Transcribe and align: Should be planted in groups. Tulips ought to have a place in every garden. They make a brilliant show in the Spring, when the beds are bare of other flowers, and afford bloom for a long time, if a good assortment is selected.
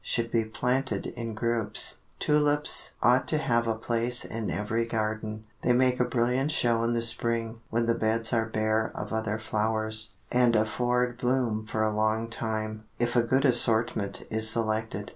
Should 0.03 0.31
be 0.31 0.45
planted 0.45 1.05
in 1.05 1.35
groups. 1.35 1.97
Tulips 2.17 2.95
ought 3.03 3.27
to 3.27 3.37
have 3.37 3.67
a 3.67 3.75
place 3.75 4.25
in 4.25 4.49
every 4.49 4.83
garden. 4.87 5.43
They 5.61 5.73
make 5.73 5.99
a 5.99 6.05
brilliant 6.05 6.49
show 6.49 6.81
in 6.83 6.93
the 6.93 7.03
Spring, 7.03 7.61
when 7.69 7.85
the 7.85 7.93
beds 7.93 8.33
are 8.33 8.47
bare 8.47 8.91
of 8.95 9.13
other 9.13 9.37
flowers, 9.37 10.15
and 10.31 10.55
afford 10.55 11.19
bloom 11.19 11.67
for 11.69 11.83
a 11.83 11.91
long 11.93 12.29
time, 12.31 12.85
if 12.97 13.15
a 13.15 13.21
good 13.21 13.45
assortment 13.45 14.25
is 14.31 14.49
selected. 14.49 15.09